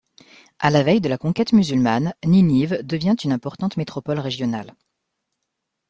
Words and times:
À 0.57 0.71
la 0.71 0.81
veille 0.81 0.99
de 0.99 1.07
la 1.09 1.19
conquête 1.19 1.53
musulmane, 1.53 2.15
Ninive 2.25 2.81
devient 2.81 3.15
une 3.23 3.33
importante 3.33 3.77
métropole 3.77 4.17
régionale. 4.17 4.73